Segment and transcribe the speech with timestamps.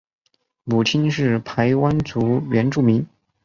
[0.63, 3.05] 母亲是排湾族原住民。